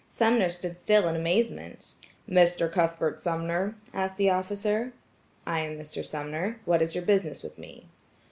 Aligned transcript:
Sumner 0.07 0.49
stood 0.49 0.79
still 0.79 1.07
in 1.07 1.15
amazement. 1.15 1.93
"Mr. 2.27 2.71
Cuthbert 2.71 3.19
Sumner?" 3.21 3.75
asked 3.93 4.17
the 4.17 4.31
officer. 4.31 4.93
"I 5.45 5.59
am 5.59 5.77
Mr. 5.77 6.03
Sumner. 6.03 6.59
What 6.65 6.81
is 6.81 6.95
your 6.95 7.05
business 7.05 7.43
with 7.43 7.59
me?" 7.59 7.85